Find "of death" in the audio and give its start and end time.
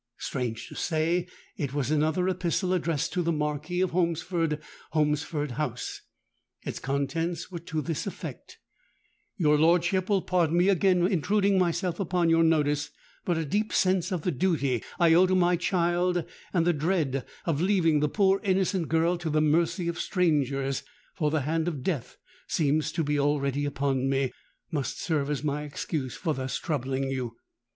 21.67-22.17